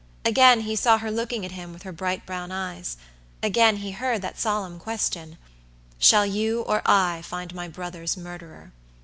[0.25, 2.97] Again he saw her looking at him with her bright brown eyes.
[3.43, 5.37] Again he heard that solemn question:
[5.99, 8.71] "Shall you or I find my brother's murderer?"